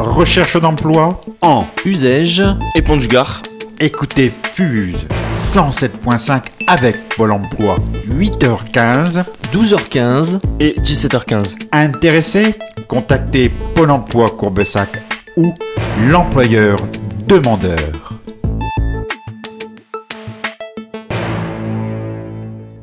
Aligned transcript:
Recherche 0.00 0.60
d'emploi 0.60 1.20
En 1.42 1.66
Usège 1.84 2.44
et 2.76 2.82
Pont 2.82 2.96
du 2.96 3.08
Gard. 3.08 3.42
Écoutez 3.80 4.32
Fuse 4.52 5.06
107.5 5.32 6.42
avec 6.68 7.08
Pôle 7.16 7.32
emploi. 7.32 7.76
8h15. 8.08 9.24
12h15 9.52 10.38
et 10.60 10.78
17h15. 10.80 11.56
Intéressé 11.72 12.54
Contactez 12.86 13.50
Pôle 13.74 13.90
emploi 13.90 14.28
Courbesac 14.28 15.02
ou 15.36 15.52
l'employeur 16.08 16.78
demandeur. 17.26 18.12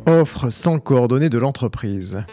Offre 0.05 0.49
sans 0.49 0.79
coordonnées 0.79 1.29
de 1.29 1.37
l'entreprise. 1.37 2.25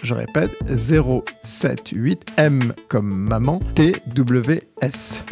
Je 0.03 0.13
répète, 0.13 0.51
078 0.67 2.33
M 2.37 2.73
comme 2.87 3.13
maman, 3.13 3.59
TWS. 3.75 5.25